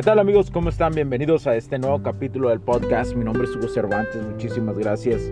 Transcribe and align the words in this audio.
¿Qué 0.00 0.04
tal 0.04 0.18
amigos? 0.18 0.50
¿Cómo 0.50 0.70
están? 0.70 0.94
Bienvenidos 0.94 1.46
a 1.46 1.56
este 1.56 1.78
nuevo 1.78 2.02
capítulo 2.02 2.48
del 2.48 2.58
podcast. 2.58 3.14
Mi 3.14 3.22
nombre 3.22 3.44
es 3.44 3.54
Hugo 3.54 3.68
Cervantes. 3.68 4.26
Muchísimas 4.26 4.78
gracias 4.78 5.30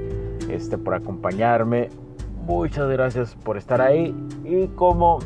este, 0.50 0.76
por 0.76 0.92
acompañarme. 0.92 1.88
Muchas 2.44 2.86
gracias 2.90 3.34
por 3.34 3.56
estar 3.56 3.80
ahí. 3.80 4.14
Y 4.44 4.66
como 4.66 5.20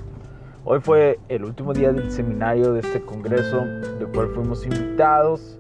hoy 0.65 0.79
fue 0.79 1.19
el 1.29 1.45
último 1.45 1.73
día 1.73 1.93
del 1.93 2.13
seminario 2.13 2.73
de 2.73 2.83
este 2.83 3.03
congreso, 3.03 3.65
del 3.99 4.07
cual 4.15 4.29
fuimos 4.29 4.65
invitados. 4.65 5.59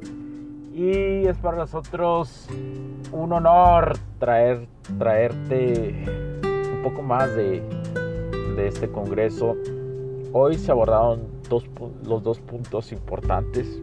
Y 0.73 1.27
es 1.27 1.37
para 1.39 1.57
nosotros 1.57 2.47
un 3.11 3.33
honor 3.33 3.99
traer, 4.21 4.69
traerte 4.97 6.05
un 6.73 6.83
poco 6.85 7.03
más 7.03 7.35
de, 7.35 7.61
de 8.55 8.69
este 8.69 8.89
congreso. 8.89 9.57
Hoy 10.33 10.57
se 10.57 10.71
abordaron 10.71 11.32
los 12.05 12.23
dos 12.23 12.41
puntos 12.41 12.93
importantes, 12.93 13.81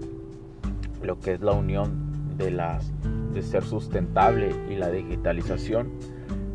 lo 1.04 1.20
que 1.20 1.34
es 1.34 1.41
la 1.41 1.52
unión 1.52 2.38
de, 2.38 2.49
las, 2.49 2.91
de 3.34 3.43
ser 3.43 3.63
sustentable 3.63 4.49
y 4.70 4.76
la 4.76 4.90
digitalización, 4.90 5.91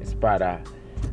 es 0.01 0.15
para 0.15 0.63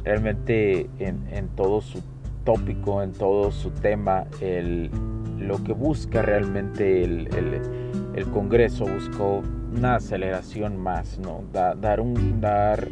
realmente 0.04 0.90
en, 0.98 1.48
todo 1.56 1.82
su 1.82 2.02
tópico, 2.44 3.04
en 3.04 3.12
todo 3.12 3.52
su 3.52 3.70
tema, 3.70 4.26
el, 4.40 4.90
lo 5.38 5.64
que 5.64 5.74
busca 5.74 6.24
realmente 6.24 7.04
el, 7.04 7.28
el, 8.16 8.26
Congreso, 8.28 8.86
buscó 8.86 9.44
una 9.76 9.96
aceleración 9.96 10.78
más, 10.78 11.20
¿no? 11.20 11.44
dar, 11.54 12.02
un, 12.02 12.42
dar 12.42 12.88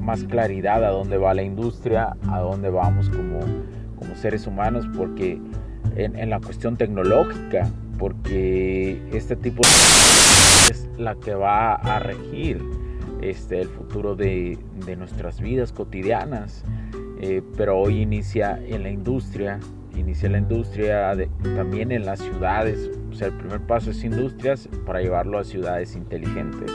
más 0.00 0.24
claridad 0.24 0.84
a 0.84 0.90
dónde 0.90 1.16
va 1.16 1.32
la 1.34 1.42
industria, 1.42 2.16
a 2.28 2.40
dónde 2.40 2.70
vamos 2.70 3.08
como, 3.10 3.40
como 3.96 4.16
seres 4.16 4.46
humanos, 4.46 4.86
porque 4.96 5.40
en, 5.96 6.30
la 6.30 6.40
cuestión 6.40 6.76
tecnológica, 6.76 7.70
porque 7.98 9.00
este 9.12 9.36
tipo 9.36 9.62
de 9.62 10.70
es 10.70 10.88
la 10.98 11.16
que 11.16 11.34
va 11.34 11.74
a 11.74 11.98
regir 11.98 12.62
este, 13.22 13.60
el 13.60 13.68
futuro 13.68 14.14
de, 14.14 14.58
de 14.86 14.96
nuestras 14.96 15.40
vidas 15.40 15.72
cotidianas. 15.72 16.64
Eh, 17.22 17.42
pero 17.56 17.78
hoy 17.78 18.00
inicia 18.00 18.58
en 18.66 18.82
la 18.82 18.90
industria, 18.90 19.60
inicia 19.94 20.30
la 20.30 20.38
industria 20.38 21.14
también 21.56 21.92
en 21.92 22.06
las 22.06 22.20
ciudades. 22.20 22.90
O 23.10 23.14
sea, 23.14 23.28
el 23.28 23.34
primer 23.34 23.60
paso 23.60 23.90
es 23.90 24.02
industrias 24.04 24.68
para 24.86 25.02
llevarlo 25.02 25.38
a 25.38 25.44
ciudades 25.44 25.96
inteligentes. 25.96 26.70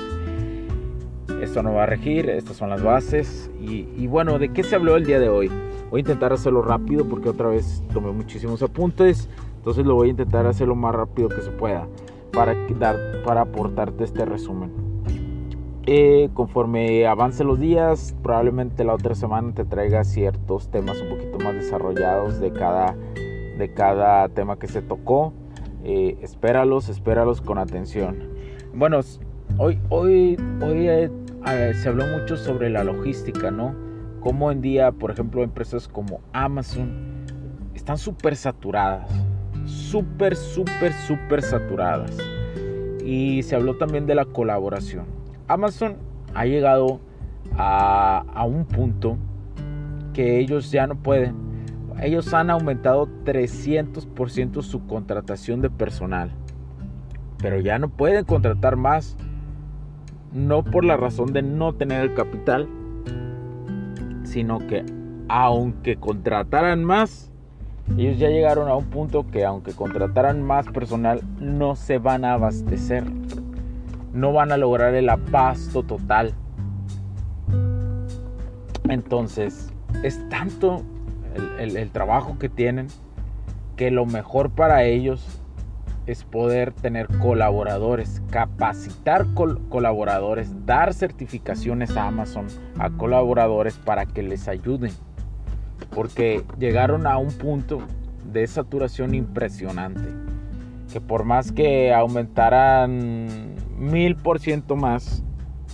Esto 1.41 1.63
no 1.63 1.73
va 1.73 1.83
a 1.83 1.85
regir, 1.87 2.29
estas 2.29 2.57
son 2.57 2.69
las 2.69 2.83
bases. 2.83 3.49
Y, 3.59 3.87
y 3.97 4.07
bueno, 4.07 4.37
¿de 4.37 4.49
qué 4.49 4.63
se 4.63 4.75
habló 4.75 4.95
el 4.97 5.05
día 5.05 5.19
de 5.19 5.29
hoy? 5.29 5.49
Voy 5.89 5.99
a 5.99 6.01
intentar 6.01 6.33
hacerlo 6.33 6.61
rápido 6.61 7.05
porque 7.05 7.29
otra 7.29 7.49
vez 7.49 7.83
tomé 7.93 8.11
muchísimos 8.11 8.61
apuntes. 8.63 9.29
Entonces 9.57 9.85
lo 9.85 9.95
voy 9.95 10.09
a 10.09 10.11
intentar 10.11 10.45
hacer 10.45 10.67
lo 10.67 10.75
más 10.75 10.93
rápido 10.93 11.29
que 11.29 11.41
se 11.41 11.51
pueda 11.51 11.87
para, 12.31 12.55
dar, 12.77 12.97
para 13.23 13.41
aportarte 13.41 14.03
este 14.03 14.25
resumen. 14.25 14.71
Eh, 15.87 16.29
conforme 16.33 17.05
avance 17.05 17.43
los 17.43 17.59
días, 17.59 18.15
probablemente 18.23 18.83
la 18.83 18.95
otra 18.95 19.13
semana 19.13 19.53
te 19.53 19.65
traiga 19.65 20.03
ciertos 20.03 20.69
temas 20.69 20.99
un 21.01 21.09
poquito 21.09 21.37
más 21.39 21.53
desarrollados 21.53 22.39
de 22.39 22.51
cada, 22.51 22.95
de 23.57 23.71
cada 23.73 24.27
tema 24.29 24.57
que 24.57 24.67
se 24.67 24.81
tocó. 24.81 25.33
Eh, 25.83 26.17
espéralos, 26.21 26.89
espéralos 26.89 27.41
con 27.41 27.59
atención. 27.59 28.17
Bueno, 28.73 28.99
hoy, 29.59 29.79
hoy, 29.89 30.37
hoy 30.61 30.87
eh, 30.89 31.11
se 31.75 31.89
habló 31.89 32.05
mucho 32.07 32.35
sobre 32.35 32.71
la 32.71 32.83
logística, 32.83 33.51
¿no? 33.51 33.84
Como 34.25 34.51
en 34.51 34.59
día, 34.59 34.91
por 34.91 35.11
ejemplo, 35.11 35.43
empresas 35.43 35.87
como 35.87 36.19
Amazon 36.33 37.27
están 37.75 37.99
súper 37.99 38.35
saturadas, 38.35 39.07
súper, 39.65 40.35
súper, 40.35 40.93
súper 40.93 41.43
saturadas. 41.43 42.17
Y 43.05 43.43
se 43.43 43.55
habló 43.55 43.77
también 43.77 44.07
de 44.07 44.15
la 44.15 44.25
colaboración. 44.25 45.05
Amazon 45.47 45.97
ha 46.33 46.47
llegado 46.47 47.01
a, 47.55 48.25
a 48.33 48.45
un 48.45 48.65
punto 48.65 49.19
que 50.11 50.39
ellos 50.39 50.71
ya 50.71 50.87
no 50.87 50.95
pueden. 50.95 51.35
Ellos 52.01 52.33
han 52.33 52.49
aumentado 52.49 53.07
300% 53.25 54.63
su 54.63 54.87
contratación 54.87 55.61
de 55.61 55.69
personal. 55.69 56.31
Pero 57.37 57.59
ya 57.59 57.77
no 57.77 57.89
pueden 57.89 58.25
contratar 58.25 58.75
más. 58.75 59.17
No 60.33 60.63
por 60.63 60.83
la 60.83 60.97
razón 60.97 61.31
de 61.31 61.43
no 61.43 61.73
tener 61.75 62.01
el 62.01 62.15
capital, 62.15 62.67
sino 64.35 64.59
que 64.67 64.83
aunque 65.29 65.95
contrataran 65.95 66.83
más, 66.83 67.31
ellos 67.97 68.19
ya 68.19 68.27
llegaron 68.27 68.67
a 68.67 68.75
un 68.75 68.83
punto 68.83 69.25
que 69.31 69.45
aunque 69.45 69.71
contrataran 69.71 70.43
más 70.43 70.67
personal, 70.67 71.21
no 71.39 71.77
se 71.77 71.99
van 71.99 72.25
a 72.25 72.33
abastecer. 72.33 73.05
No 74.11 74.33
van 74.33 74.51
a 74.51 74.57
lograr 74.57 74.93
el 74.93 75.07
abasto 75.07 75.83
total. 75.83 76.33
Entonces, 78.89 79.71
es 80.03 80.19
tanto 80.27 80.83
el, 81.57 81.89
trabajo 81.91 82.37
que 82.37 82.49
tienen 82.49 82.87
que 83.77 83.89
lo 83.89 84.05
mejor 84.05 84.49
para 84.49 84.83
ellos 84.83 85.41
es 86.07 86.23
poder 86.23 86.71
tener 86.73 87.07
colaboradores, 87.19 88.21
capacitar 88.29 89.25
colaboradores, 89.69 90.65
dar 90.65 90.93
certificaciones 90.93 91.97
a 91.97 92.07
Amazon 92.07 92.47
a 92.77 92.89
colaboradores 92.91 93.75
para 93.77 94.05
que 94.05 94.21
les 94.21 94.47
ayuden. 94.47 94.91
Porque 95.93 96.43
llegaron 96.59 97.07
a 97.07 97.17
un 97.17 97.31
punto 97.31 97.79
de 98.31 98.45
saturación 98.47 99.15
impresionante. 99.15 100.09
Que 100.91 101.01
por 101.01 101.23
más 101.23 101.51
que 101.51 101.93
aumentaran 101.93 103.55
mil 103.77 104.15
por 104.15 104.39
ciento 104.39 104.75
más, 104.75 105.23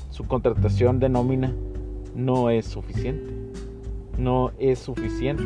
su 0.10 0.26
contratación 0.26 1.00
de 1.00 1.10
nómina 1.10 1.54
no 2.16 2.50
es 2.50 2.66
suficiente. 2.66 3.51
No 4.18 4.52
es 4.60 4.80
suficiente. 4.80 5.44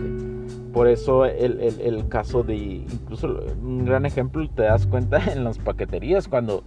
Por 0.74 0.88
eso 0.88 1.26
el, 1.26 2.08
caso 2.10 2.44
de, 2.44 2.56
incluso 2.56 3.40
un 3.62 3.86
gran 3.86 4.06
ejemplo, 4.06 4.48
te 4.50 4.64
das 4.64 4.86
cuenta 4.88 5.20
en 5.32 5.44
las 5.44 5.58
paqueterías, 5.58 6.28
cuando, 6.28 6.64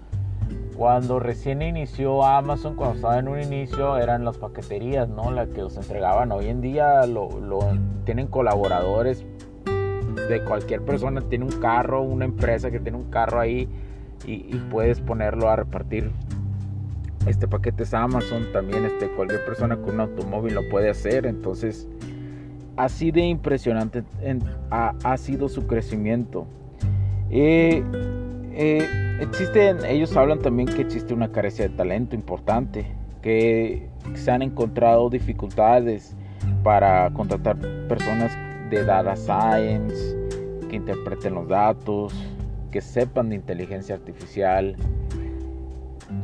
cuando 0.76 1.20
recién 1.20 1.60
inició 1.60 2.24
Amazon, 2.24 2.74
cuando 2.74 2.96
estaba 2.96 3.18
en 3.18 3.28
un 3.28 3.40
inicio, 3.40 3.98
eran 3.98 4.24
las 4.24 4.38
paqueterías, 4.38 5.08
¿no? 5.08 5.30
Las 5.30 5.48
que 5.48 5.60
los 5.60 5.76
entregaban. 5.76 6.32
Hoy 6.32 6.46
en 6.46 6.60
día 6.60 7.06
lo, 7.06 7.28
tienen 8.04 8.28
colaboradores 8.28 9.24
de 10.28 10.42
cualquier 10.44 10.82
persona, 10.82 11.20
tiene 11.20 11.44
un 11.44 11.60
carro, 11.60 12.02
una 12.02 12.24
empresa 12.24 12.70
que 12.70 12.80
tiene 12.80 12.96
un 12.96 13.10
carro 13.10 13.40
ahí 13.40 13.68
y, 14.26 14.32
y 14.32 14.66
puedes 14.70 15.00
ponerlo 15.00 15.48
a 15.48 15.56
repartir 15.56 16.10
este 17.28 17.46
paquete 17.46 17.82
es 17.82 17.94
Amazon, 17.94 18.46
también 18.52 18.84
este, 18.84 19.08
cualquier 19.08 19.44
persona 19.44 19.76
con 19.76 19.94
un 19.94 20.00
automóvil 20.00 20.54
lo 20.54 20.68
puede 20.68 20.90
hacer, 20.90 21.26
entonces 21.26 21.86
así 22.76 23.10
de 23.10 23.22
impresionante 23.22 24.04
ha, 24.70 25.16
sido 25.16 25.48
su 25.48 25.66
crecimiento. 25.66 26.46
Eh, 27.30 27.82
eh, 28.52 28.88
existen, 29.20 29.84
ellos 29.84 30.16
hablan 30.16 30.38
también 30.38 30.68
que 30.68 30.82
existe 30.82 31.12
una 31.12 31.30
carencia 31.30 31.68
de 31.68 31.74
talento 31.74 32.14
importante, 32.14 32.86
que 33.20 33.88
se 34.14 34.30
han 34.30 34.42
encontrado 34.42 35.10
dificultades 35.10 36.16
para 36.62 37.10
contratar 37.10 37.58
personas 37.88 38.32
de 38.70 38.84
data 38.84 39.16
science, 39.16 40.16
que 40.68 40.76
interpreten 40.76 41.34
los 41.34 41.48
datos, 41.48 42.14
que 42.70 42.80
sepan 42.80 43.30
de 43.30 43.36
inteligencia 43.36 43.94
artificial, 43.94 44.76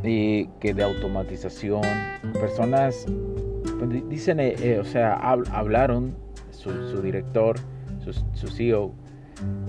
y 0.03 0.47
que 0.61 0.75
de 0.75 0.83
automatización, 0.83 1.83
personas 2.35 3.07
pues, 3.79 4.09
dicen, 4.09 4.41
eh, 4.41 4.79
o 4.81 4.85
sea, 4.85 5.15
hablaron 5.15 6.15
su, 6.51 7.03
director, 7.03 7.57
su, 8.35 8.49
CEO, 8.49 8.93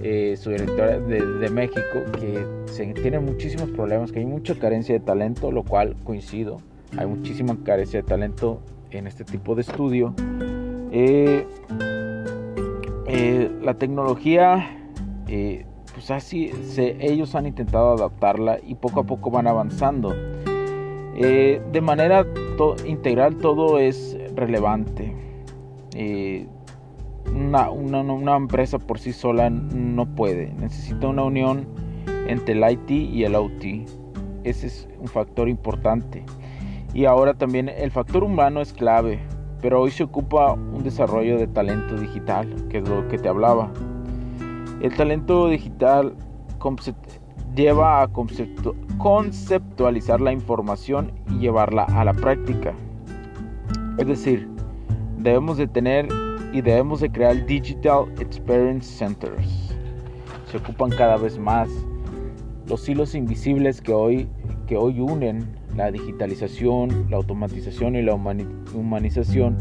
eh, 0.02 0.36
su 0.38 0.52
director 0.52 1.06
de, 1.08 1.50
México, 1.50 2.04
que 2.20 2.46
se, 2.72 2.86
tiene 2.94 3.20
muchísimos 3.20 3.70
problemas, 3.72 4.12
que 4.12 4.20
hay 4.20 4.26
mucha 4.26 4.56
carencia 4.56 4.94
de 4.94 5.02
talento, 5.02 5.52
lo 5.52 5.64
cual 5.64 5.96
coincido, 6.04 6.62
hay 6.98 7.08
muchísima 7.08 7.58
carencia 7.64 8.02
de 8.02 8.08
talento 8.08 8.62
en 8.92 9.08
este 9.08 9.24
tipo 9.24 9.56
de 9.56 9.62
estudio. 9.62 10.14
Eh, 10.92 11.46
eh, 13.08 13.52
la 13.62 13.74
tecnología 13.74 14.92
pues 15.96 16.12
así 16.12 16.52
ellos 17.00 17.36
han 17.36 17.46
intentado 17.46 17.94
adaptarla 17.94 18.60
y 18.62 18.76
poco 18.76 19.00
a 19.00 19.04
poco 19.06 19.32
van 19.32 19.48
avanzando. 19.48 20.14
Eh, 21.16 21.62
de 21.72 21.82
manera 21.82 22.28
integral 22.86 23.38
todo 23.38 23.80
es 23.80 24.18
relevante. 24.36 25.16
Eh, 25.96 26.48
una, 27.34 27.70
una, 27.72 28.36
empresa 28.36 28.78
por 28.78 29.00
sí 29.00 29.14
sola 29.14 29.50
no 29.50 30.06
puede. 30.06 30.52
Necesita 30.60 31.08
una 31.08 31.24
unión 31.24 31.66
entre 32.28 32.56
el 32.56 32.70
IT 32.70 32.92
y 32.92 33.24
el 33.24 33.34
OT. 33.36 33.88
Ese 34.44 34.68
es 34.68 34.90
un 35.00 35.08
factor 35.08 35.48
importante. 35.48 36.26
Y 36.94 37.06
ahora 37.06 37.34
también 37.34 37.70
el 37.70 37.90
factor 37.90 38.26
humano 38.26 38.60
es 38.60 38.74
clave. 38.74 39.20
Pero 39.62 39.82
hoy 39.82 39.92
se 39.92 40.04
ocupa 40.04 40.52
un 40.54 40.84
desarrollo 40.84 41.38
de 41.38 41.48
talento 41.48 41.96
digital, 41.96 42.68
que 42.68 42.80
es 42.80 42.90
lo 42.90 43.08
que 43.08 43.18
te 43.18 43.30
hablaba. 43.30 43.72
El 44.82 44.94
talento 44.94 45.48
digital 45.48 46.16
lleva 47.56 48.02
a 48.02 48.08
conceptualizar 48.98 50.20
la 50.20 50.34
información 50.34 51.12
y 51.30 51.40
llevarla 51.40 51.84
a 51.84 52.04
la 52.04 52.14
práctica. 52.14 52.74
Es 53.98 54.08
decir, 54.08 54.48
debemos 55.18 55.58
de 55.58 55.68
tener 55.68 56.08
y 56.52 56.62
debemos 56.62 57.00
de 57.00 57.10
crear 57.10 57.46
Digital 57.46 58.06
Experience 58.20 58.88
Centers. 58.98 59.74
Se 60.52 60.58
ocupan 60.58 60.90
cada 60.92 61.18
vez 61.18 61.40
más 61.40 61.70
los 62.68 62.88
hilos 62.90 63.16
invisibles 63.16 63.80
que 63.80 63.94
hoy, 63.94 64.28
que 64.68 64.76
hoy 64.76 65.00
unen 65.00 65.48
la 65.76 65.92
digitalización, 65.92 67.08
la 67.10 67.18
automatización 67.18 67.96
y 67.96 68.02
la 68.02 68.16
humanización 68.16 69.58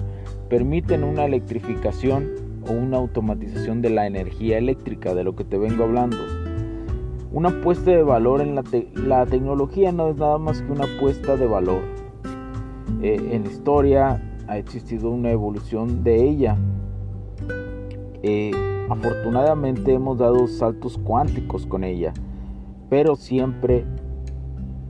permiten 0.48 1.04
una 1.04 1.24
electrificación 1.24 2.43
o 2.68 2.72
una 2.72 2.98
automatización 2.98 3.82
de 3.82 3.90
la 3.90 4.06
energía 4.06 4.58
eléctrica, 4.58 5.14
de 5.14 5.24
lo 5.24 5.34
que 5.36 5.44
te 5.44 5.58
vengo 5.58 5.84
hablando. 5.84 6.18
Una 7.32 7.48
apuesta 7.48 7.90
de 7.90 8.02
valor 8.02 8.40
en 8.40 8.54
la, 8.54 9.26
tecnología 9.26 9.90
no 9.90 10.08
es 10.08 10.16
nada 10.16 10.38
más 10.38 10.62
que 10.62 10.70
una 10.70 10.84
apuesta 10.84 11.36
de 11.36 11.46
valor. 11.46 11.82
Eh, 13.02 13.30
en 13.32 13.44
la 13.44 13.50
historia 13.50 14.22
ha 14.46 14.58
existido 14.58 15.10
una 15.10 15.30
evolución 15.30 16.04
de 16.04 16.28
ella. 16.28 16.56
Eh, 18.22 18.52
afortunadamente 18.88 19.94
hemos 19.94 20.18
dado 20.18 20.46
saltos 20.46 20.96
cuánticos 20.98 21.66
con 21.66 21.82
ella, 21.82 22.12
pero 22.88 23.16
siempre 23.16 23.84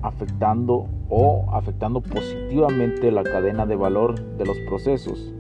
afectando 0.03 0.87
o 1.09 1.47
afectando 1.51 2.03
positivamente 2.03 3.11
la 3.11 3.23
cadena 3.23 3.65
de 3.65 3.77
valor 3.77 4.21
de 4.37 4.45
los 4.45 4.59
procesos. 4.69 5.33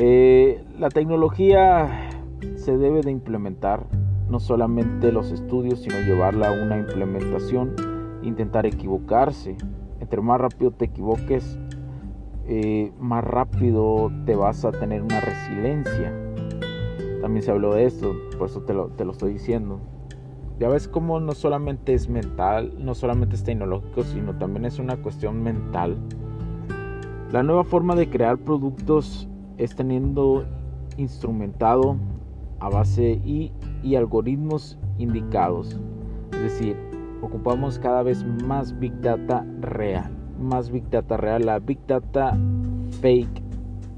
Eh, 0.00 0.62
la 0.78 0.90
tecnología 0.90 2.08
se 2.54 2.78
debe 2.78 3.00
de 3.00 3.10
implementar, 3.10 3.84
no 4.30 4.38
solamente 4.38 5.10
los 5.10 5.32
estudios, 5.32 5.80
sino 5.80 5.98
llevarla 5.98 6.50
a 6.50 6.52
una 6.52 6.78
implementación, 6.78 7.74
intentar 8.22 8.64
equivocarse. 8.64 9.56
Entre 9.98 10.20
más 10.20 10.40
rápido 10.40 10.70
te 10.70 10.84
equivoques, 10.84 11.58
eh, 12.46 12.92
más 13.00 13.24
rápido 13.24 14.12
te 14.24 14.36
vas 14.36 14.64
a 14.64 14.70
tener 14.70 15.02
una 15.02 15.20
resiliencia. 15.20 16.14
También 17.20 17.42
se 17.42 17.50
habló 17.50 17.74
de 17.74 17.86
esto, 17.86 18.14
por 18.38 18.50
eso 18.50 18.60
te 18.62 18.74
lo, 18.74 18.90
te 18.90 19.04
lo 19.04 19.10
estoy 19.10 19.32
diciendo. 19.32 19.80
Ya 20.60 20.68
ves 20.68 20.86
cómo 20.86 21.18
no 21.18 21.32
solamente 21.32 21.94
es 21.94 22.08
mental, 22.08 22.72
no 22.78 22.94
solamente 22.94 23.34
es 23.34 23.42
tecnológico, 23.42 24.04
sino 24.04 24.38
también 24.38 24.64
es 24.64 24.78
una 24.78 24.96
cuestión 24.98 25.42
mental. 25.42 25.96
La 27.32 27.42
nueva 27.42 27.64
forma 27.64 27.96
de 27.96 28.08
crear 28.08 28.38
productos 28.38 29.28
es 29.58 29.74
teniendo 29.74 30.44
instrumentado 30.96 31.96
a 32.60 32.68
base 32.68 33.20
y, 33.24 33.52
y 33.82 33.96
algoritmos 33.96 34.78
indicados. 34.98 35.78
Es 36.32 36.42
decir, 36.42 36.76
ocupamos 37.22 37.78
cada 37.78 38.02
vez 38.02 38.24
más 38.44 38.78
Big 38.78 39.00
Data 39.00 39.44
real. 39.60 40.10
Más 40.40 40.70
Big 40.70 40.88
Data 40.90 41.16
real. 41.16 41.44
La 41.44 41.58
Big 41.58 41.78
Data 41.86 42.36
fake 43.00 43.42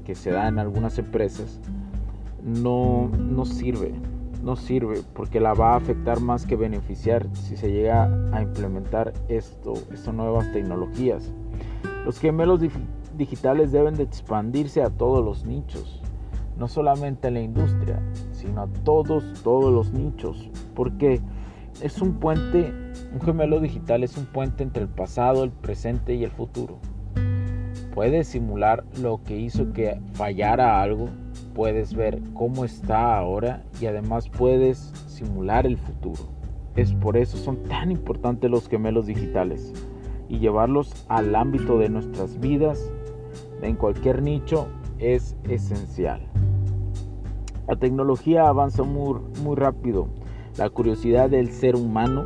que 0.03 0.15
se 0.15 0.31
da 0.31 0.47
en 0.47 0.59
algunas 0.59 0.97
empresas 0.97 1.61
no, 2.43 3.07
no 3.07 3.45
sirve 3.45 3.93
no 4.43 4.55
sirve 4.55 5.01
porque 5.13 5.39
la 5.39 5.53
va 5.53 5.73
a 5.73 5.77
afectar 5.77 6.19
más 6.19 6.45
que 6.45 6.55
beneficiar 6.55 7.27
si 7.33 7.55
se 7.55 7.71
llega 7.71 8.05
a 8.31 8.41
implementar 8.41 9.13
esto, 9.29 9.73
estas 9.91 10.13
nuevas 10.13 10.51
tecnologías. 10.51 11.31
Los 12.05 12.19
gemelos 12.19 12.59
digitales 13.17 13.71
deben 13.71 13.95
de 13.95 14.03
expandirse 14.03 14.81
a 14.81 14.89
todos 14.89 15.23
los 15.23 15.45
nichos, 15.45 16.01
no 16.57 16.67
solamente 16.67 17.27
a 17.27 17.31
la 17.31 17.41
industria, 17.41 17.99
sino 18.31 18.61
a 18.61 18.67
todos, 18.83 19.23
todos 19.43 19.71
los 19.73 19.91
nichos, 19.91 20.49
porque 20.75 21.21
es 21.81 22.01
un 22.01 22.15
puente, 22.15 22.73
un 23.13 23.21
gemelo 23.21 23.59
digital 23.59 24.03
es 24.03 24.17
un 24.17 24.25
puente 24.25 24.63
entre 24.63 24.83
el 24.83 24.89
pasado, 24.89 25.43
el 25.43 25.51
presente 25.51 26.15
y 26.15 26.23
el 26.23 26.31
futuro. 26.31 26.79
Puede 27.93 28.23
simular 28.23 28.85
lo 29.01 29.21
que 29.23 29.37
hizo 29.37 29.73
que 29.73 29.99
fallara 30.13 30.81
algo 30.81 31.09
puedes 31.53 31.93
ver 31.93 32.21
cómo 32.33 32.65
está 32.65 33.17
ahora 33.17 33.63
y 33.79 33.85
además 33.85 34.29
puedes 34.29 34.77
simular 35.07 35.65
el 35.65 35.77
futuro. 35.77 36.29
Es 36.75 36.93
por 36.93 37.17
eso 37.17 37.37
son 37.37 37.63
tan 37.63 37.91
importantes 37.91 38.49
los 38.49 38.67
gemelos 38.69 39.05
digitales 39.05 39.73
y 40.29 40.39
llevarlos 40.39 41.05
al 41.09 41.35
ámbito 41.35 41.77
de 41.77 41.89
nuestras 41.89 42.39
vidas 42.39 42.89
en 43.61 43.75
cualquier 43.75 44.21
nicho 44.21 44.67
es 44.99 45.35
esencial. 45.49 46.21
La 47.67 47.75
tecnología 47.75 48.47
avanza 48.47 48.83
muy, 48.83 49.19
rápido. 49.55 50.07
La 50.57 50.69
curiosidad 50.69 51.29
del 51.29 51.51
ser 51.51 51.75
humano 51.75 52.25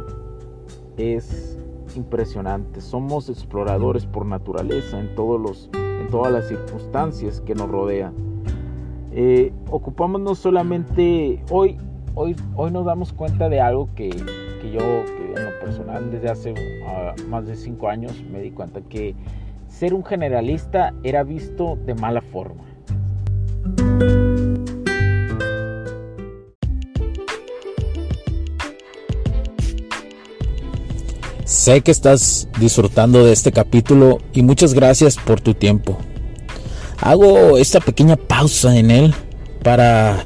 es 0.97 1.59
impresionante. 1.95 2.81
Somos 2.81 3.29
exploradores 3.29 4.05
por 4.05 4.25
naturaleza 4.25 4.99
en, 4.99 5.13
todos 5.15 5.39
los, 5.39 5.69
en 5.73 6.07
todas 6.09 6.31
las 6.31 6.47
circunstancias 6.47 7.41
que 7.41 7.53
nos 7.53 7.69
rodean. 7.69 8.13
Eh, 9.11 9.53
ocupamos 9.69 10.19
no 10.19 10.35
solamente 10.35 11.43
hoy, 11.49 11.77
hoy, 12.15 12.35
hoy 12.55 12.71
nos 12.71 12.85
damos 12.85 13.13
cuenta 13.13 13.47
de 13.47 13.61
algo 13.61 13.89
que, 13.95 14.09
que 14.09 14.71
yo 14.71 14.81
en 14.81 15.45
lo 15.45 15.59
personal 15.59 16.11
desde 16.11 16.29
hace 16.29 16.53
ah, 16.87 17.13
más 17.29 17.45
de 17.45 17.55
cinco 17.55 17.87
años 17.87 18.23
me 18.29 18.41
di 18.41 18.51
cuenta 18.51 18.81
que 18.81 19.15
ser 19.77 19.93
un 19.93 20.05
generalista 20.05 20.93
era 21.03 21.23
visto 21.23 21.77
de 21.85 21.95
mala 21.95 22.21
forma. 22.21 22.63
Sé 31.43 31.81
que 31.81 31.91
estás 31.91 32.47
disfrutando 32.59 33.25
de 33.25 33.33
este 33.33 33.51
capítulo 33.51 34.19
y 34.33 34.43
muchas 34.43 34.73
gracias 34.73 35.17
por 35.17 35.41
tu 35.41 35.53
tiempo. 35.53 35.97
Hago 37.01 37.57
esta 37.57 37.79
pequeña 37.79 38.15
pausa 38.15 38.77
en 38.77 38.91
él 38.91 39.13
para 39.61 40.25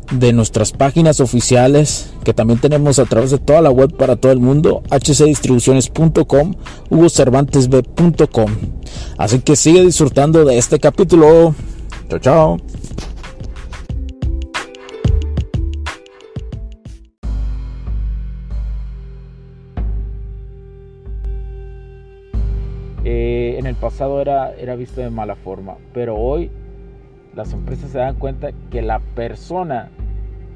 de 0.11 0.33
nuestras 0.33 0.71
páginas 0.71 1.19
oficiales 1.19 2.13
que 2.23 2.33
también 2.33 2.59
tenemos 2.59 2.99
a 2.99 3.05
través 3.05 3.31
de 3.31 3.37
toda 3.37 3.61
la 3.61 3.71
web 3.71 3.95
para 3.95 4.15
todo 4.15 4.31
el 4.31 4.39
mundo, 4.39 4.83
hcdistribuciones.com, 4.89 6.55
hugocervantesb.com. 6.89 8.51
Así 9.17 9.39
que 9.39 9.55
sigue 9.55 9.83
disfrutando 9.83 10.45
de 10.45 10.57
este 10.57 10.79
capítulo. 10.79 11.55
Chao, 12.09 12.19
chao. 12.19 12.57
Eh, 23.03 23.55
en 23.57 23.65
el 23.65 23.75
pasado 23.75 24.21
era, 24.21 24.53
era 24.53 24.75
visto 24.75 25.01
de 25.01 25.09
mala 25.09 25.35
forma, 25.35 25.77
pero 25.93 26.17
hoy 26.17 26.51
las 27.35 27.53
empresas 27.53 27.91
se 27.91 27.97
dan 27.97 28.15
cuenta 28.15 28.51
que 28.69 28.81
la 28.81 28.99
persona 28.99 29.89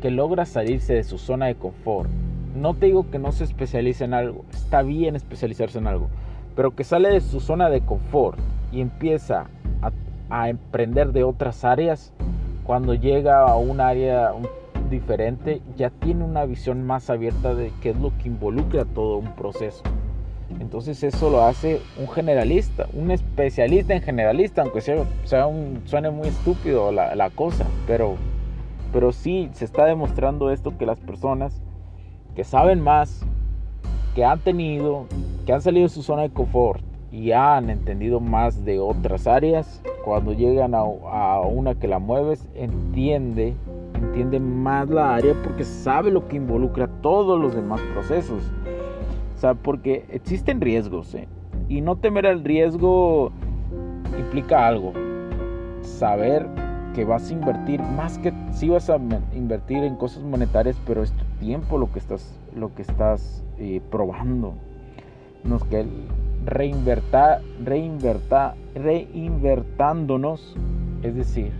que 0.05 0.11
logra 0.11 0.45
salirse 0.45 0.93
de 0.93 1.03
su 1.03 1.17
zona 1.17 1.47
de 1.47 1.55
confort, 1.55 2.07
no 2.55 2.75
te 2.75 2.85
digo 2.85 3.09
que 3.09 3.17
no 3.17 3.31
se 3.31 3.43
especialice 3.43 4.03
en 4.03 4.13
algo, 4.13 4.45
está 4.51 4.83
bien 4.83 5.15
especializarse 5.15 5.79
en 5.79 5.87
algo, 5.87 6.09
pero 6.55 6.75
que 6.75 6.83
sale 6.83 7.09
de 7.09 7.21
su 7.21 7.39
zona 7.39 7.71
de 7.71 7.81
confort 7.81 8.37
y 8.71 8.81
empieza 8.81 9.47
a, 10.29 10.47
emprender 10.47 11.11
de 11.11 11.23
otras 11.23 11.65
áreas, 11.65 12.13
cuando 12.65 12.93
llega 12.93 13.47
a 13.47 13.55
un 13.55 13.81
área 13.81 14.31
diferente, 14.91 15.59
ya 15.75 15.89
tiene 15.89 16.23
una 16.23 16.45
visión 16.45 16.85
más 16.85 17.09
abierta 17.09 17.55
de 17.55 17.71
qué 17.81 17.89
es 17.89 17.97
lo 17.97 18.15
que 18.19 18.27
involucra 18.27 18.85
todo 18.85 19.17
un 19.17 19.31
proceso. 19.31 19.81
Entonces 20.59 21.01
eso 21.01 21.31
lo 21.31 21.45
hace 21.45 21.81
un 21.97 22.07
generalista, 22.09 22.85
un 22.93 23.09
especialista 23.09 23.95
en 23.95 24.03
generalista, 24.03 24.61
aunque 24.61 24.81
sea, 24.81 25.03
sea 25.23 25.47
un, 25.47 25.81
suene 25.85 26.11
muy 26.11 26.27
estúpido 26.27 26.91
la, 26.91 27.15
la 27.15 27.31
cosa, 27.31 27.65
pero, 27.87 28.17
pero 28.91 29.11
sí 29.11 29.49
se 29.53 29.65
está 29.65 29.85
demostrando 29.85 30.51
esto 30.51 30.77
que 30.77 30.85
las 30.85 30.99
personas 30.99 31.61
que 32.35 32.43
saben 32.43 32.81
más, 32.81 33.25
que 34.13 34.25
han 34.25 34.39
tenido, 34.39 35.05
que 35.45 35.53
han 35.53 35.61
salido 35.61 35.83
de 35.83 35.89
su 35.89 36.03
zona 36.03 36.23
de 36.23 36.29
confort 36.29 36.83
y 37.11 37.31
han 37.31 37.69
entendido 37.69 38.19
más 38.19 38.65
de 38.65 38.79
otras 38.79 39.25
áreas, 39.25 39.81
cuando 40.03 40.33
llegan 40.33 40.75
a, 40.75 40.83
una 40.83 41.75
que 41.75 41.87
la 41.87 41.99
mueves, 41.99 42.49
entiende, 42.55 43.53
entiende 43.93 44.39
más 44.39 44.89
la 44.89 45.15
área 45.15 45.33
porque 45.43 45.63
sabe 45.63 46.11
lo 46.11 46.27
que 46.27 46.35
involucra 46.35 46.87
todos 47.01 47.39
los 47.39 47.55
demás 47.55 47.79
procesos. 47.93 48.43
O 49.35 49.39
sea, 49.39 49.53
porque 49.53 50.05
existen 50.09 50.59
riesgos, 50.61 51.15
¿eh? 51.15 51.27
Y 51.69 51.81
no 51.81 51.95
temer 51.95 52.27
al 52.27 52.43
riesgo 52.43 53.31
implica 54.19 54.67
algo. 54.67 54.93
Saber 55.81 56.47
que 56.95 57.03
vas 57.03 57.29
a 57.29 57.33
invertir, 57.33 57.81
más 57.81 58.17
que 58.19 58.33
si 58.51 58.69
vas 58.69 58.89
a 58.89 58.95
invertir 59.33 59.83
en 59.83 59.97
cosas 59.97 60.23
monetarias, 60.23 60.79
pero 60.87 61.03
es 61.03 61.11
tu 61.11 61.25
tiempo 61.41 61.77
lo 61.77 61.91
que 61.91 61.99
estás, 61.99 62.39
lo 62.55 62.73
que 62.73 62.83
estás 62.83 63.43
eh, 63.57 63.81
probando. 63.91 64.53
Nos 65.43 65.65
que 65.65 65.85
reinvertar, 66.45 67.41
reinvertar, 67.63 68.55
reinvertándonos, 68.73 70.55
es 71.03 71.15
decir, 71.15 71.51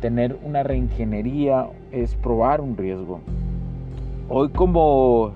tener 0.00 0.38
una 0.42 0.62
reingeniería 0.62 1.68
es 1.92 2.14
probar 2.14 2.62
un 2.62 2.78
riesgo. 2.78 3.20
Hoy 4.30 4.48
como 4.48 5.32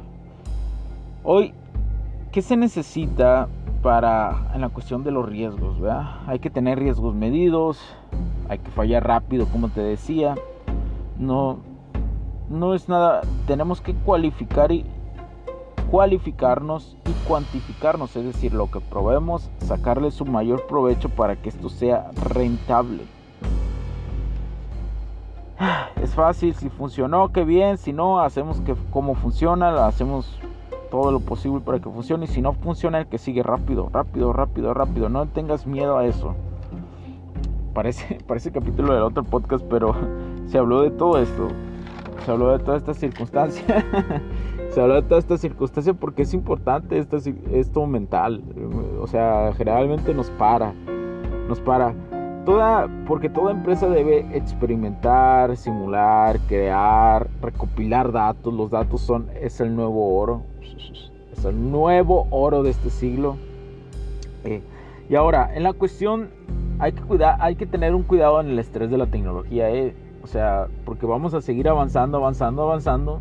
hoy 1.22 1.52
¿qué 2.32 2.40
se 2.40 2.56
necesita 2.56 3.48
para 3.82 4.50
en 4.54 4.60
la 4.60 4.68
cuestión 4.68 5.04
de 5.04 5.10
los 5.10 5.26
riesgos, 5.26 5.78
Hay 6.26 6.38
que 6.38 6.50
tener 6.50 6.78
riesgos 6.78 7.14
medidos, 7.14 7.80
hay 8.48 8.58
que 8.58 8.70
fallar 8.70 9.06
rápido, 9.06 9.46
como 9.46 9.68
te 9.68 9.80
decía. 9.80 10.34
No 11.18 11.58
no 12.50 12.74
es 12.74 12.88
nada, 12.88 13.22
tenemos 13.46 13.80
que 13.80 13.94
cualificar 13.94 14.72
y 14.72 14.84
cualificarnos 15.90 16.96
y 17.06 17.12
cuantificarnos, 17.26 18.14
es 18.16 18.24
decir, 18.24 18.52
lo 18.52 18.70
que 18.70 18.80
probemos, 18.80 19.50
sacarle 19.58 20.10
su 20.10 20.24
mayor 20.24 20.66
provecho 20.66 21.08
para 21.08 21.36
que 21.36 21.48
esto 21.48 21.68
sea 21.68 22.10
rentable. 22.34 23.04
Es 26.02 26.14
fácil, 26.14 26.54
si 26.54 26.70
funcionó, 26.70 27.30
qué 27.32 27.44
bien, 27.44 27.78
si 27.78 27.92
no, 27.92 28.20
hacemos 28.20 28.60
que 28.62 28.74
como 28.90 29.14
funciona, 29.14 29.86
hacemos 29.86 30.40
todo 30.90 31.12
lo 31.12 31.20
posible 31.20 31.60
para 31.60 31.78
que 31.78 31.88
funcione 31.88 32.24
y 32.24 32.28
si 32.28 32.42
no 32.42 32.52
funciona, 32.52 32.98
el 32.98 33.06
que 33.06 33.18
sigue 33.18 33.42
rápido, 33.42 33.88
rápido, 33.92 34.32
rápido, 34.32 34.74
rápido, 34.74 35.08
no 35.08 35.26
tengas 35.26 35.66
miedo 35.66 35.96
a 35.96 36.06
eso. 36.06 36.34
Parece, 37.72 38.18
parece 38.26 38.50
capítulo 38.50 38.94
del 38.94 39.02
otro 39.02 39.24
podcast, 39.24 39.64
pero 39.70 39.94
se 40.46 40.58
habló 40.58 40.82
de 40.82 40.90
todo 40.90 41.18
esto. 41.18 41.48
Se 42.24 42.32
habló 42.32 42.50
de 42.50 42.58
toda 42.58 42.76
esta 42.76 42.92
circunstancia. 42.92 43.64
se 44.70 44.80
habla 44.80 44.96
de 44.96 45.02
toda 45.02 45.18
esta 45.18 45.38
circunstancia 45.38 45.94
porque 45.94 46.22
es 46.22 46.34
importante 46.34 46.98
esto, 46.98 47.16
esto 47.52 47.86
mental. 47.86 48.42
O 49.00 49.06
sea, 49.06 49.52
generalmente 49.56 50.12
nos 50.12 50.30
para. 50.30 50.74
Nos 51.48 51.60
para. 51.60 51.94
Toda, 52.44 52.88
porque 53.06 53.28
toda 53.28 53.52
empresa 53.52 53.88
debe 53.88 54.26
experimentar, 54.36 55.56
simular, 55.56 56.38
crear, 56.40 57.28
recopilar 57.40 58.12
datos. 58.12 58.52
Los 58.52 58.70
datos 58.70 59.00
son, 59.00 59.28
es 59.40 59.60
el 59.60 59.74
nuevo 59.74 60.18
oro. 60.18 60.42
Es 61.32 61.44
el 61.44 61.70
nuevo 61.70 62.26
oro 62.30 62.62
de 62.62 62.70
este 62.70 62.90
siglo. 62.90 63.36
Eh, 64.44 64.62
y 65.08 65.14
ahora, 65.14 65.50
en 65.54 65.62
la 65.62 65.72
cuestión, 65.72 66.30
hay 66.78 67.56
que 67.56 67.66
tener 67.66 67.94
un 67.94 68.02
cuidado 68.02 68.40
en 68.40 68.48
el 68.48 68.58
estrés 68.58 68.90
de 68.90 68.98
la 68.98 69.06
tecnología. 69.06 69.70
Eh. 69.70 69.94
O 70.22 70.26
sea, 70.26 70.68
porque 70.84 71.06
vamos 71.06 71.34
a 71.34 71.40
seguir 71.40 71.68
avanzando, 71.68 72.18
avanzando, 72.18 72.62
avanzando 72.62 73.20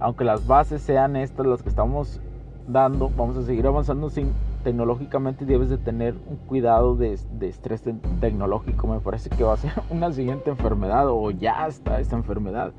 aunque 0.00 0.24
las 0.24 0.46
bases 0.46 0.82
sean 0.82 1.16
estas 1.16 1.46
las 1.46 1.62
que 1.62 1.68
estamos 1.68 2.20
dando, 2.66 3.10
vamos 3.16 3.36
a 3.36 3.42
seguir 3.42 3.66
avanzando 3.66 4.10
sin 4.10 4.32
tecnológicamente 4.62 5.44
debes 5.44 5.68
de 5.68 5.76
tener 5.76 6.14
un 6.26 6.36
cuidado 6.36 6.96
de, 6.96 7.12
estrés 7.42 7.82
tecnológico. 8.20 8.86
Me 8.86 9.00
parece 9.00 9.28
que 9.30 9.44
va 9.44 9.54
a 9.54 9.56
ser 9.56 9.72
una 9.90 10.12
siguiente 10.12 10.50
enfermedad 10.50 11.08
o 11.08 11.30
ya 11.30 11.66
está 11.66 12.00
esta 12.00 12.16
enfermedad. 12.16 12.72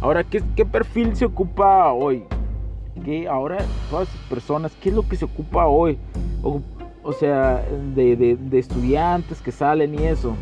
Ahora, 0.00 0.24
¿qué, 0.24 0.42
qué 0.54 0.64
perfil 0.64 1.16
se 1.16 1.24
ocupa 1.24 1.92
hoy? 1.92 2.24
¿Qué 3.04 3.28
ahora 3.28 3.58
todas 3.90 4.08
las 4.08 4.24
personas, 4.28 4.76
qué 4.80 4.88
es 4.88 4.94
lo 4.94 5.08
que 5.08 5.16
se 5.16 5.24
ocupa 5.24 5.66
hoy? 5.66 5.98
O, 6.42 7.12
sea, 7.12 7.64
de, 7.94 8.16
de, 8.16 8.36
de 8.36 8.58
estudiantes 8.58 9.40
que 9.40 9.52
salen 9.52 9.94
y 9.94 10.04
eso. 10.04 10.34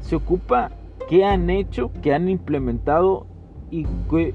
Se 0.00 0.16
ocupa 0.16 0.72
qué 1.08 1.24
han 1.24 1.48
hecho, 1.50 1.90
qué 2.02 2.12
han 2.12 2.28
implementado 2.28 3.26
y, 3.70 3.86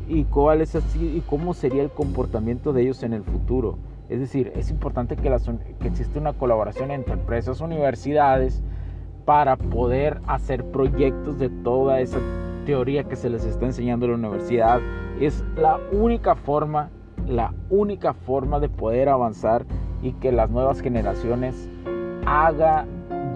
y, 0.07 0.23
cuál 0.25 0.61
es 0.61 0.75
así, 0.75 0.99
y 0.99 1.21
cómo 1.21 1.53
sería 1.53 1.83
el 1.83 1.89
comportamiento 1.89 2.73
de 2.73 2.83
ellos 2.83 3.03
en 3.03 3.13
el 3.13 3.23
futuro. 3.23 3.77
Es 4.09 4.19
decir, 4.19 4.51
es 4.55 4.69
importante 4.69 5.15
que, 5.15 5.33
que 5.79 5.87
existe 5.87 6.19
una 6.19 6.33
colaboración 6.33 6.91
entre 6.91 7.13
empresas, 7.13 7.61
universidades, 7.61 8.61
para 9.25 9.55
poder 9.55 10.19
hacer 10.27 10.65
proyectos 10.65 11.39
de 11.39 11.49
toda 11.49 12.01
esa 12.01 12.17
teoría 12.65 13.03
que 13.05 13.15
se 13.15 13.29
les 13.29 13.45
está 13.45 13.65
enseñando 13.65 14.05
en 14.05 14.11
la 14.11 14.17
universidad. 14.17 14.81
Es 15.19 15.43
la 15.55 15.79
única 15.91 16.35
forma, 16.35 16.89
la 17.27 17.53
única 17.69 18.13
forma 18.13 18.59
de 18.59 18.69
poder 18.69 19.09
avanzar 19.09 19.65
y 20.01 20.13
que 20.13 20.31
las 20.31 20.49
nuevas 20.49 20.81
generaciones 20.81 21.69
haga, 22.25 22.85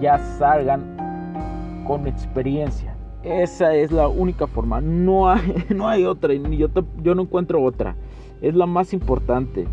ya 0.00 0.18
salgan 0.18 1.84
con 1.86 2.06
experiencia 2.06 2.96
esa 3.26 3.74
es 3.74 3.90
la 3.90 4.06
única 4.06 4.46
forma. 4.46 4.80
No 4.80 5.28
hay, 5.28 5.64
no 5.74 5.88
hay 5.88 6.04
otra. 6.04 6.32
Yo, 6.32 6.68
yo 7.02 7.14
no 7.14 7.22
encuentro 7.22 7.62
otra. 7.62 7.96
Es 8.40 8.54
la 8.54 8.66
más 8.66 8.92
importante. 8.92 9.66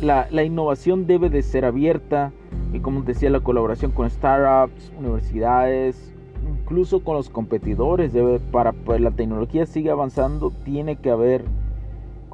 La, 0.00 0.28
la, 0.30 0.44
innovación 0.44 1.06
debe 1.06 1.28
de 1.28 1.42
ser 1.42 1.64
abierta. 1.64 2.32
Y 2.72 2.80
como 2.80 3.02
decía, 3.02 3.30
la 3.30 3.40
colaboración 3.40 3.90
con 3.90 4.08
startups, 4.08 4.92
universidades, 4.98 6.14
incluso 6.48 7.00
con 7.00 7.16
los 7.16 7.30
competidores. 7.30 8.12
Debe, 8.12 8.38
para 8.38 8.72
que 8.72 8.78
pues, 8.84 9.00
la 9.00 9.10
tecnología 9.10 9.66
siga 9.66 9.92
avanzando, 9.92 10.52
tiene 10.64 10.96
que 10.96 11.10
haber 11.10 11.44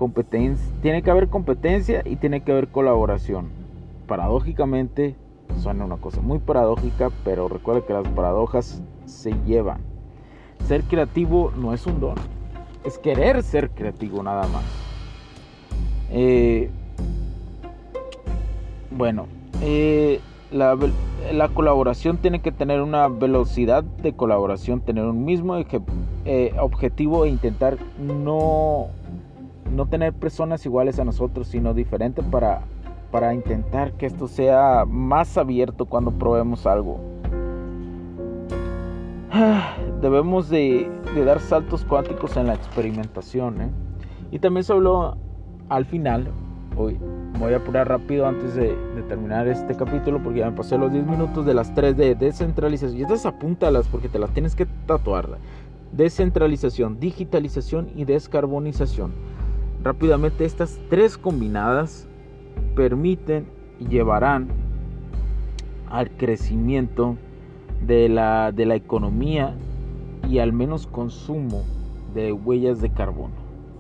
competencia. 0.02 0.66
Tiene 0.82 1.00
que 1.00 1.12
haber 1.12 1.28
competencia 1.28 2.02
y 2.04 2.16
tiene 2.16 2.40
que 2.40 2.50
haber 2.50 2.66
colaboración. 2.66 3.50
Paradójicamente, 4.09 5.14
suena 5.61 5.85
una 5.85 5.97
cosa 5.97 6.21
muy 6.21 6.40
paradójica, 6.40 7.11
pero 7.25 7.47
recuerda 7.47 7.87
que 7.87 7.92
las 7.92 8.09
paradojas 8.09 8.82
se 9.04 9.32
llevan. 9.47 9.80
Ser 10.66 10.82
creativo 10.82 11.52
no 11.56 11.73
es 11.73 11.87
un 11.87 12.00
don, 12.00 12.16
es 12.82 12.99
querer 12.99 13.44
ser 13.44 13.71
creativo 13.71 14.25
nada 14.25 14.49
más. 14.49 14.64
Eh, 16.11 16.68
bueno, 18.90 19.28
eh, 19.62 20.18
la, 20.50 21.49
colaboración 21.54 22.16
tiene 22.16 22.40
que 22.40 22.50
tener 22.50 22.80
una 22.80 23.06
velocidad 23.06 23.85
de 23.85 24.14
colaboración, 24.14 24.80
tener 24.80 25.04
un 25.04 25.25
mismo 25.25 25.56
eh, 26.25 26.54
objetivo 26.59 27.25
e 27.25 27.28
intentar 27.28 27.76
no, 28.00 28.88
no 29.73 29.87
tener 29.87 30.12
personas 30.12 30.64
iguales 30.67 30.99
a 30.99 31.05
nosotros, 31.05 31.49
sino 31.49 31.75
diferentes 31.75 32.25
para, 32.25 32.62
para 33.11 33.35
intentar 33.35 33.93
que 33.93 34.07
esto 34.07 34.29
sea 34.29 34.85
más 34.87 35.37
abierto 35.38 35.87
cuando 35.87 36.11
probemos 36.12 36.67
algo. 36.67 37.00
debemos 40.00 40.49
de, 40.49 40.91
dar 41.25 41.41
saltos 41.41 41.85
cuánticos 41.85 42.37
en 42.37 42.47
la 42.47 42.55
experimentación. 42.55 43.61
¿eh? 43.61 43.71
Y 44.31 44.38
también 44.38 44.64
se 44.64 44.73
habló 44.73 45.17
al 45.69 45.87
final, 45.87 46.29
hoy 46.76 46.99
voy 47.38 47.55
a 47.55 47.57
apurar 47.57 47.88
rápido 47.88 48.26
antes 48.26 48.55
de, 48.55 48.76
terminar 49.09 49.49
este 49.49 49.75
capítulo 49.75 50.23
porque 50.23 50.41
ya 50.41 50.50
me 50.50 50.57
pasé 50.57 50.79
los 50.79 50.93
10 50.93 51.07
minutos 51.07 51.45
de 51.45 51.55
las 51.55 51.75
3 51.75 51.97
de 51.97 52.14
descentralización. 52.14 52.99
Y 52.99 53.02
estas 53.02 53.26
apúntalas 53.26 53.88
porque 53.88 54.09
te 54.09 54.19
las 54.19 54.31
tienes 54.31 54.55
que 54.55 54.67
tatuar. 54.87 55.38
Descentralización, 55.93 57.00
digitalización 57.00 57.91
y 57.95 58.05
descarbonización. 58.05 59.12
Rápidamente 59.83 60.45
estas 60.45 60.79
tres 60.89 61.19
combinadas 61.19 62.09
permiten 62.77 63.47
y 63.81 63.89
llevarán 63.89 64.49
al 65.91 66.11
crecimiento 66.11 67.17
de 67.85 68.09
la, 68.09 68.53
de 68.53 68.65
la 68.65 68.77
economía 68.77 69.57
y 70.29 70.39
al 70.39 70.53
menos 70.53 70.87
consumo 70.87 71.65
de 72.15 72.33
huellas 72.33 72.81
de 72.81 72.91
carbono. 72.91 73.35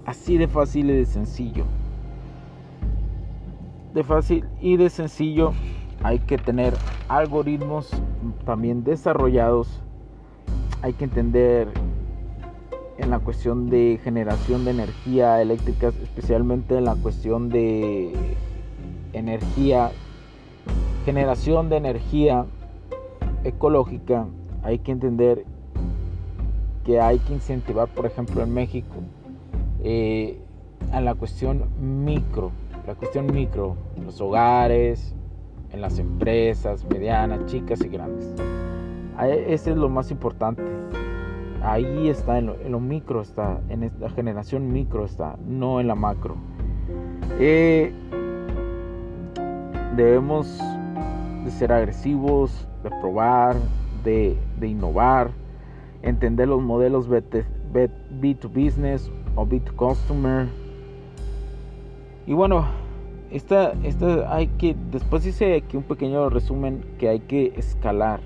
Así 0.04 0.36
de 0.38 0.48
fácil 0.48 0.90
y 0.90 0.94
de 0.94 1.04
sencillo. 1.04 1.64
De 3.94 4.02
fácil 4.02 4.44
y 4.60 4.76
de 4.76 4.90
sencillo 4.90 5.52
hay 6.02 6.18
que 6.18 6.36
tener 6.36 6.74
algoritmos 7.08 7.90
también 8.44 8.82
desarrollados. 8.82 9.80
Hay 10.82 10.94
que 10.94 11.04
entender 11.04 11.68
en 12.98 13.10
la 13.10 13.18
cuestión 13.18 13.70
de 13.70 14.00
generación 14.02 14.64
de 14.64 14.72
energía 14.72 15.40
eléctrica, 15.40 15.88
especialmente 15.88 16.76
en 16.76 16.84
la 16.84 16.94
cuestión 16.94 17.48
de 17.48 18.12
energía, 19.12 19.90
generación 21.04 21.68
de 21.68 21.76
energía 21.76 22.46
ecológica, 23.44 24.26
hay 24.62 24.78
que 24.78 24.92
entender 24.92 25.44
que 26.84 27.00
hay 27.00 27.18
que 27.20 27.32
incentivar, 27.32 27.88
por 27.88 28.06
ejemplo, 28.06 28.42
en 28.42 28.52
México, 28.52 28.96
eh, 29.82 30.40
a 30.92 31.00
la 31.00 31.14
cuestión 31.14 31.64
micro, 31.80 32.50
la 32.86 32.94
cuestión 32.94 33.26
micro, 33.32 33.76
en 33.96 34.04
los 34.04 34.20
hogares, 34.20 35.14
en 35.72 35.80
las 35.80 35.98
empresas 35.98 36.84
medianas, 36.84 37.46
chicas 37.46 37.80
y 37.82 37.88
grandes. 37.88 38.34
Ese 39.46 39.70
es 39.70 39.76
lo 39.76 39.88
más 39.88 40.10
importante. 40.10 40.62
Ahí 41.64 42.08
está, 42.08 42.38
en 42.38 42.46
lo, 42.46 42.80
micro 42.80 43.20
está, 43.20 43.60
en 43.68 43.92
la 44.00 44.10
generación 44.10 44.72
micro 44.72 45.04
está, 45.04 45.36
no 45.46 45.80
en 45.80 45.86
la 45.86 45.94
macro. 45.94 46.34
Eh, 47.38 47.92
debemos 49.96 50.58
de 51.44 51.50
ser 51.52 51.72
agresivos, 51.72 52.66
de 52.82 52.90
probar, 53.00 53.56
de, 54.02 54.36
innovar, 54.60 55.30
entender 56.02 56.48
los 56.48 56.60
modelos 56.60 57.08
B2 57.08 58.48
business 58.48 59.10
o 59.36 59.46
B2 59.46 59.72
customer. 59.76 60.48
Y 62.26 62.32
bueno, 62.32 62.66
esta, 63.30 63.72
esta 63.84 64.34
hay 64.34 64.48
que, 64.48 64.76
después 64.90 65.24
hice 65.26 65.54
aquí 65.54 65.76
un 65.76 65.84
pequeño 65.84 66.28
resumen 66.28 66.84
que 66.98 67.08
hay 67.08 67.20
que 67.20 67.52
escalar. 67.56 68.20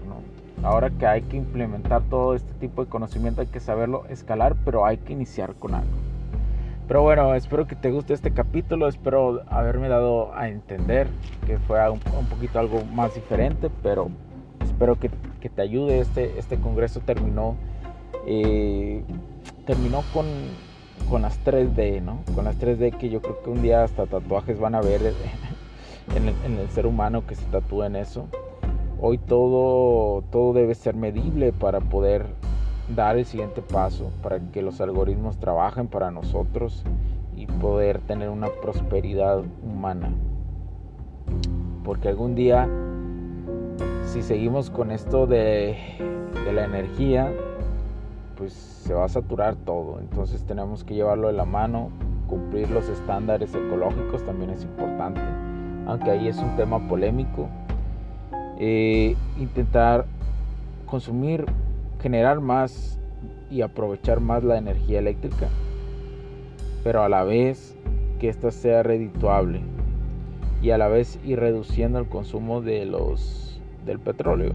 Ahora 0.63 0.91
que 0.91 1.07
hay 1.07 1.23
que 1.23 1.37
implementar 1.37 2.03
todo 2.03 2.35
este 2.35 2.53
tipo 2.55 2.85
de 2.85 2.91
conocimiento, 2.91 3.41
hay 3.41 3.47
que 3.47 3.61
saberlo 3.61 4.05
escalar, 4.09 4.57
pero 4.65 4.87
hay 4.87 4.99
que 4.99 5.13
iniciar 5.13 5.55
con 5.55 5.75
algo. 5.75 5.97
Pero 6.89 7.03
bueno, 7.03 7.35
espero 7.35 7.67
que 7.67 7.75
te 7.75 7.91
guste 7.91 8.15
este 8.15 8.31
capítulo, 8.31 8.87
espero 8.87 9.43
haberme 9.49 9.89
dado 9.89 10.33
a 10.35 10.49
entender 10.49 11.09
que 11.45 11.59
fue 11.59 11.79
un, 11.91 11.99
poquito 11.99 12.61
algo 12.61 12.85
más 12.85 13.15
diferente, 13.15 13.71
pero 13.83 14.09
espero 14.65 14.99
que, 14.99 15.11
que 15.41 15.49
te 15.49 15.63
ayude. 15.63 15.99
Este, 15.99 16.39
este 16.39 16.59
congreso 16.59 17.01
terminó, 17.01 17.57
eh, 18.25 19.03
terminó 19.67 20.03
con, 20.15 20.27
con 21.11 21.23
las 21.23 21.45
3D, 21.45 22.03
¿no? 22.03 22.23
Con 22.37 22.45
las 22.45 22.57
3D 22.61 22.97
que 22.97 23.09
yo 23.09 23.21
creo 23.21 23.43
que 23.43 23.51
un 23.51 23.63
día 23.63 23.83
hasta 23.83 24.07
tatuajes 24.07 24.61
van 24.61 24.77
a 24.77 24.81
ver 24.81 25.13
en 26.15 26.29
el, 26.29 26.35
en 26.45 26.59
el 26.59 26.69
ser 26.71 26.87
humano 26.87 27.27
que 27.27 27.35
se 27.35 27.45
tatúa 27.47 27.87
en 27.87 27.97
eso. 27.97 28.29
Hoy 28.99 29.19
todo, 29.19 30.23
todo 30.31 30.55
debe 30.55 30.75
ser 30.75 30.97
medible 30.97 31.53
para 31.53 31.81
poder 31.81 32.25
dar 32.95 33.19
el 33.19 33.27
siguiente 33.27 33.61
paso 33.61 34.11
para 34.23 34.39
que 34.39 34.63
los 34.63 34.81
algoritmos 34.81 35.37
trabajen 35.39 35.87
para 35.87 36.11
nosotros 36.11 36.83
y 37.37 37.47
poder 37.47 38.01
tener 38.01 38.31
una 38.31 38.49
prosperidad 38.63 39.43
humana. 39.63 40.11
Porque 41.85 42.09
algún 42.09 42.35
día, 42.35 42.69
si 44.07 44.23
seguimos 44.23 44.71
con 44.71 44.91
esto 44.91 45.27
de, 45.27 45.77
la 46.53 46.65
energía, 46.65 47.31
pues 48.37 48.53
se 48.55 48.95
va 48.95 49.05
a 49.05 49.09
saturar 49.09 49.57
todo. 49.57 50.01
Entonces 50.01 50.45
tenemos 50.45 50.85
que 50.85 50.95
llevarlo 50.95 51.27
de 51.27 51.35
la 51.35 51.45
mano, 51.45 51.91
cumplir 52.29 52.71
los 52.71 52.89
estándares 52.89 53.55
ecológicos 53.55 54.25
también 54.25 54.51
es 54.51 54.63
importante, 54.63 55.21
aunque 55.87 56.11
ahí 56.11 56.29
es 56.29 56.39
un 56.39 56.57
tema 56.57 56.89
polémico. 56.89 57.49
Eh, 58.59 59.17
intentar 59.39 60.07
consumir 60.87 61.45
generar 62.01 62.41
más 62.41 62.99
y 63.51 63.63
aprovechar 63.63 64.21
más 64.21 64.45
la 64.45 64.59
energía 64.59 64.99
eléctrica, 64.99 65.49
pero 66.83 67.03
a 67.03 67.09
la 67.09 67.25
vez 67.25 67.77
que 68.19 68.29
ésta 68.29 68.51
sea 68.51 68.83
redituable 68.83 69.61
y 70.63 70.71
a 70.71 70.79
la 70.79 70.89
vez 70.89 71.19
ir 71.25 71.39
reduciendo 71.39 71.99
el 71.99 72.09
consumo 72.09 72.63
de 72.63 72.87
los 72.87 73.61
del 73.85 73.99
petróleo. 73.99 74.53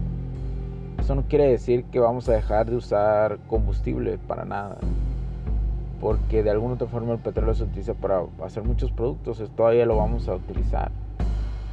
Eso 0.98 1.14
no 1.14 1.22
quiere 1.22 1.48
decir 1.48 1.84
que 1.84 1.98
vamos 1.98 2.28
a 2.28 2.32
dejar 2.32 2.70
de 2.70 2.76
usar 2.76 3.38
combustible 3.48 4.18
para 4.18 4.44
nada, 4.44 4.78
porque 6.00 6.42
de 6.42 6.50
alguna 6.50 6.74
otra 6.74 6.86
forma 6.86 7.12
el 7.12 7.18
petróleo 7.18 7.54
se 7.54 7.64
utiliza 7.64 7.94
para 7.94 8.22
hacer 8.42 8.62
muchos 8.62 8.92
productos, 8.92 9.42
todavía 9.56 9.86
lo 9.86 9.96
vamos 9.96 10.28
a 10.28 10.34
utilizar, 10.34 10.90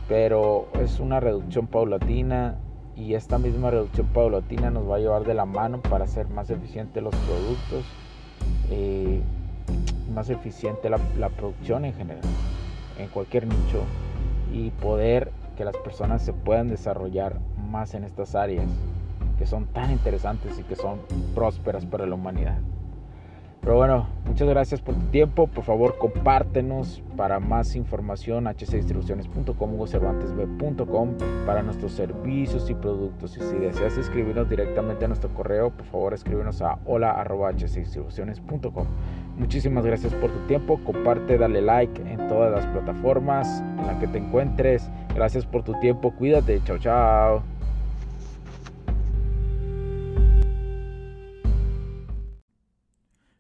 pero 0.10 0.68
es 0.82 1.00
una 1.00 1.20
reducción 1.20 1.68
paulatina 1.68 2.56
y 2.98 3.14
esta 3.14 3.38
misma 3.38 3.70
reducción 3.70 4.08
paulatina 4.08 4.72
nos 4.72 4.90
va 4.90 4.96
a 4.96 5.00
llevar 5.00 5.24
de 5.24 5.36
la 5.36 5.46
mano 5.46 5.80
para 5.82 6.06
hacer 6.06 6.28
más 6.28 6.50
eficientes 6.50 7.02
los 7.02 7.16
productos, 7.16 7.86
eh, 8.72 9.22
más 10.14 10.30
eficiente 10.32 10.90
la, 10.90 11.00
la, 11.18 11.30
producción 11.30 11.86
en 11.86 11.94
general, 11.94 12.24
en 12.98 13.08
cualquier 13.10 13.46
nicho 13.46 13.84
y 14.52 14.72
poder 14.72 15.32
que 15.56 15.64
las 15.64 15.78
personas 15.78 16.24
se 16.24 16.34
puedan 16.34 16.68
desarrollar 16.68 17.40
más 17.70 17.94
en 17.94 18.04
estas 18.04 18.34
áreas 18.34 18.68
que 19.38 19.46
son 19.46 19.68
tan 19.68 19.92
interesantes 19.92 20.58
y 20.60 20.64
que 20.64 20.76
son 20.76 21.00
prósperas 21.36 21.86
para 21.86 22.08
la 22.08 22.16
humanidad. 22.16 22.58
Pero 23.62 23.76
bueno, 23.76 24.08
muchas 24.26 24.48
gracias 24.48 24.82
por 24.82 24.96
tu 24.96 25.06
tiempo. 25.08 25.48
Por 25.48 25.64
favor, 25.64 25.98
compártenos 25.98 27.04
para 27.18 27.40
más 27.40 27.76
información 27.76 28.46
hcdistribuciones.com 28.46 29.80
o 29.80 29.86
cervantesb.com 29.86 31.10
para 31.46 31.62
nuestros 31.62 31.92
servicios 31.92 32.70
y 32.70 32.74
productos. 32.74 33.36
Y 33.38 33.42
si 33.42 33.58
deseas 33.58 33.98
escribirnos 33.98 34.50
directamente 34.50 35.04
a 35.06 35.10
nuestro 35.10 35.34
correo, 35.34 35.72
por 35.72 35.86
favor, 35.88 36.14
escríbenos 36.14 36.62
a 36.62 36.80
hola.hcdistribuciones.com. 36.86 38.88
Muchísimas 39.38 39.86
gracias 39.86 40.14
por 40.14 40.32
tu 40.32 40.40
tiempo. 40.48 40.80
Comparte, 40.86 41.38
dale 41.38 41.62
like 41.62 42.02
en 42.02 42.30
todas 42.30 42.52
las 42.52 42.66
plataformas 42.68 43.62
en 43.78 43.88
las 43.88 43.98
que 43.98 44.08
te 44.08 44.20
encuentres. 44.20 44.90
Gracias 45.14 45.46
por 45.46 45.64
tu 45.64 45.74
tiempo. 45.80 46.12
Cuídate. 46.12 46.62
Chao, 46.64 46.78
chao. 46.78 47.59